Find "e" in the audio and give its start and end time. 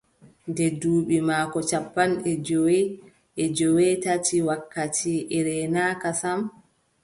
3.43-3.45, 5.37-5.39